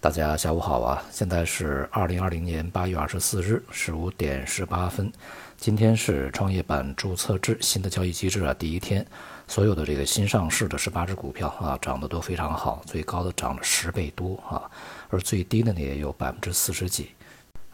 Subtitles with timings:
[0.00, 1.02] 大家下午好啊！
[1.10, 5.12] 现在是二零二零年八月二十四日十五点十八分。
[5.56, 9.04] 今天是创业板注册制新的交易机制啊第一天，
[9.48, 14.70] 所有的这个新上市的十八只股票啊涨得都非常好，最高的涨了十倍多啊，
[15.10, 17.10] 而最低的呢也有百分之四十几，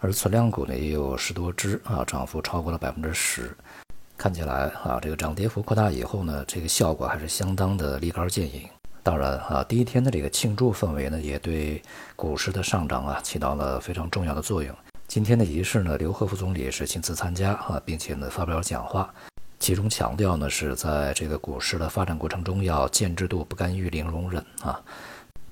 [0.00, 3.54] 而存量股呢也有十多只啊，涨幅超过了百分之十。
[4.16, 8.62] 看起来啊，这个涨跌幅扩大以后呢，这个效果还是相当的立竿见影。
[9.04, 11.80] 当然啊，第一天的这个庆祝氛围呢，也对
[12.16, 14.74] 股市的上涨啊起到了非常重要的作用。
[15.06, 19.12] 今天的仪式呢，刘鹤副总理是亲自参加啊，并且呢发表讲话，
[19.60, 24.80] 其中强调呢是在这个股市的发展过程中要见制度、不干预、零容忍啊，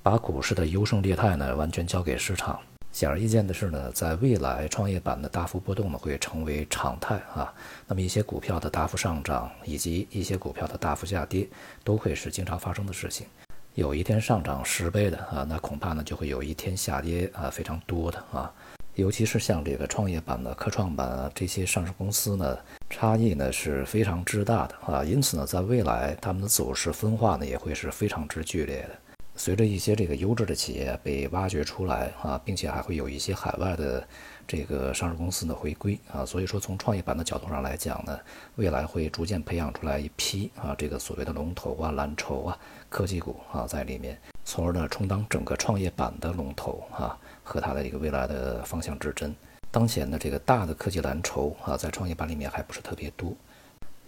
[0.03, 2.59] 把股市的优胜劣汰呢完全交给市场。
[2.93, 7.53] 显而易见的是呢，在未来创业板的大幅波动呢会成为常态啊。
[7.89, 11.49] 那么一些股票的大幅上涨以及一些股票的大幅下跌
[11.83, 13.27] 都会是经常发生的事情。
[13.75, 18.53] 有一天上涨十倍的啊，那恐怕呢就会有一天下跌啊非常多的啊。
[18.95, 22.59] 尤其是像这个创业板的科创板啊这些上市公司呢，
[22.91, 25.03] 差异呢是非常之大的啊。
[25.03, 28.91] 因此呢，在未来他们的走势分化呢也会是非常之剧烈的。
[29.35, 34.07] 随着一些这个优质的企业被挖掘出来啊，并且还会有一些海外的
[34.47, 38.19] 这个上市公司的回归啊，所以说从创业板的角度上来讲呢，
[38.57, 42.59] 未来会逐渐培养出来一批啊这个所谓的龙头啊、蓝筹啊、
[42.89, 49.35] 科技股啊在里面，从而呢充当整个创业板的龙头啊和它的一个未来的方向指针。
[49.71, 53.35] 当前的这个大的科技蓝筹啊，在创业板里面还不是特别多。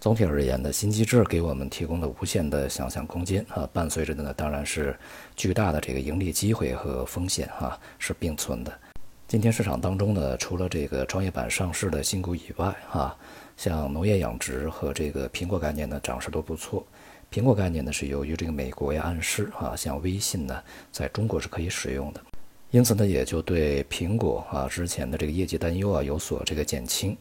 [0.04, 4.94] 总体而言呢，新机制给我们提供了无限的想象空间啊，伴随着的呢，当然是
[5.34, 8.70] 巨大的这个盈利机会和风险啊，是并存的。
[9.26, 13.16] 今天市场当中呢，除了这个创业板上市的新股以外啊，
[13.56, 16.86] 像农业养殖和这个苹果概念呢，涨势都不错。
[17.32, 22.20] 苹果概念呢，是由于这个美国呀暗示啊，像微信呢，在中国是可以使用的，
[22.72, 27.16] 因此呢，也就对苹果啊之前的这个业绩担忧啊有所这个减轻。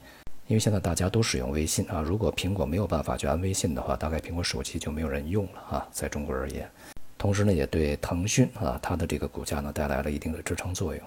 [0.48, 5.88] 因为现在大家都使用微信啊，如果苹果没有办法去安微信的话，大概苹果手机就没有人用了啊。
[5.92, 6.70] 在中国而言，
[7.18, 11.02] 同时呢，也对腾讯啊它的这个股价呢带来了一定的支撑作用。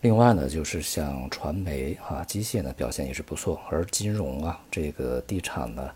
[0.00, 5.90] 另外呢，就是像传媒啊、机械呢表现也是不错，而金融啊、这个地产呢、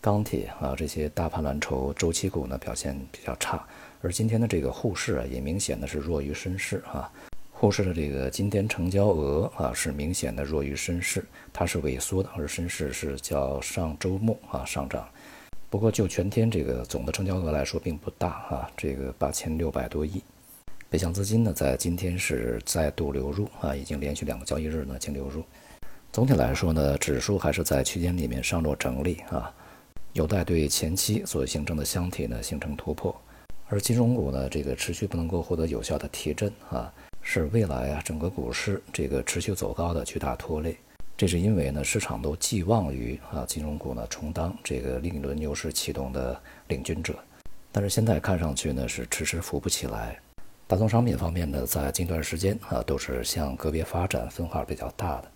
[0.00, 3.62] 钢铁啊这些大盘蓝筹、周期股呢表现比较差。
[4.00, 7.12] 而今天的这个沪市啊，也明显的是弱于深市啊。
[7.60, 11.22] 沪市的这个今天成交额啊是明显的弱于深市，
[11.52, 15.06] 它是萎缩的，而深市是较上周末啊上涨。
[15.68, 20.22] 不过就全天这个总的成交额来说并不大啊，这个八千六百多亿。
[20.88, 25.44] 北向资金呢在今天是再度流入啊，已经连续两个交易日呢净流入。
[26.10, 29.52] 总体来说呢，指数还是在区间里面上落整理啊，
[30.14, 33.14] 有待对前期所形成的箱体呢形成突破。
[33.68, 36.90] 而金融股呢，这个持续不能够获得有效的提振啊。
[37.22, 40.76] 是未来啊，整个股市这个持续走高的巨大拖累。
[41.16, 47.14] 这是因为呢，市场都寄望于啊金融股呢充当这个另一轮牛市启动的领军者。
[47.70, 50.18] 但是现在看上去呢是迟迟扶不起来。
[50.66, 55.30] 大宗商品方面呢，在近段时间啊都是向个别发展分化比较大的。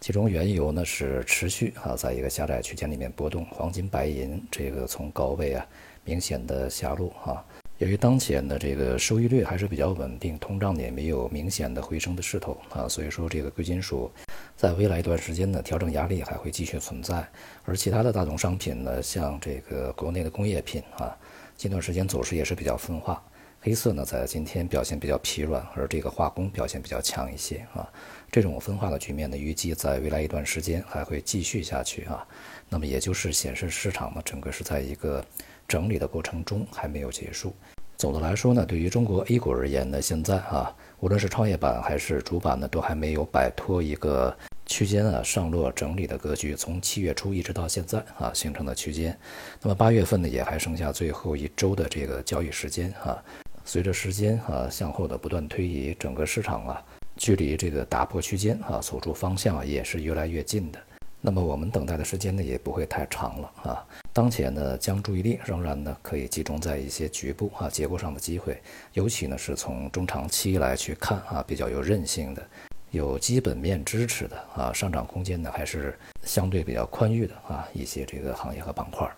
[0.00, 5.66] 其中原油呢是持续啊在一个狭窄区间里面波动，黄金、白银这个从高位啊
[6.04, 7.44] 明显的下落啊。
[7.78, 14.10] 由于当前的这个收益率还是比较稳定，通胀也没有明显的回升的势头啊，所以说这个贵金属
[14.56, 17.24] 在未来一段时间呢，调整压力还会继续存在。
[17.64, 21.16] 而其他的大宗商品呢，像这个国内的工业品啊，
[21.56, 23.22] 近段时间走势也是比较分化。
[23.60, 27.88] 黑色呢，在今天表现比较疲软，而这个化工表现比较强一些啊。
[28.28, 32.26] 这种分化的局面呢，预计在未来一段时间还会继续下去啊。
[32.68, 35.24] 那么也就是显示市场呢，整个是在一个。
[35.68, 37.54] 整理的过程中还没有结束。
[37.98, 44.34] 总的来说呢，对于中国 A 股而言呢，现在啊，无论是创业板还是主板呢，都还没有摆脱一个
[44.66, 46.54] 区间啊上落整理的格局。
[46.54, 49.18] 从七月初一直到现在啊形成的区间，
[49.60, 53.22] 那么八月份呢也还剩下最后一周的这个交易时间啊。
[53.64, 56.82] 随着时间啊向后的不断推移，整个市场啊
[57.16, 60.78] 距离这个打破区间啊走出方向啊也是越来越近的。
[61.20, 63.84] 那么我们等待的时间呢也不会太长了啊。
[64.18, 68.60] 当前呢，将注意力仍然呢可以集中在一些局部啊结构上的机会，
[68.92, 72.44] 尤其呢是从中长期来去看啊，比较有韧性的、
[72.90, 79.08] 有基本面支持的啊，上涨空间呢还是相对比较宽裕的啊一些这个行业和板块。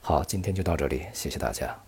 [0.00, 1.87] 好，今天就到这里，谢谢大家。